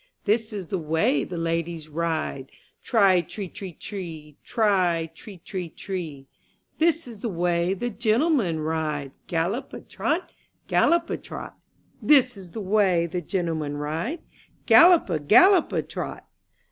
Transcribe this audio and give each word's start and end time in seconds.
This 0.25 0.51
is 0.51 0.65
the 0.69 0.79
way 0.79 1.23
the 1.23 1.37
ladies 1.37 1.87
ride, 1.87 2.49
Tri 2.81 3.21
tre 3.21 3.47
tre 3.47 3.71
tre, 3.73 4.35
tri 4.43 5.11
tre 5.13 5.37
tre 5.37 5.69
tree 5.69 6.27
I 6.27 6.35
This 6.79 7.07
is 7.07 7.19
the 7.19 7.29
way 7.29 7.75
the 7.75 7.91
gentlemen 7.91 8.61
ride, 8.61 9.11
Gallop 9.27 9.73
a 9.73 9.79
trot, 9.81 10.31
Gallop 10.65 11.11
a 11.11 11.17
trot 11.17 11.53
I 11.59 11.91
This 12.01 12.35
is 12.35 12.49
the 12.49 12.61
way 12.61 13.05
the 13.05 13.21
gentlemen 13.21 13.77
ride, 13.77 14.21
Gallop 14.65 15.07
a 15.11 15.19
gallop 15.19 15.71
a 15.71 15.83
trot 15.83 16.25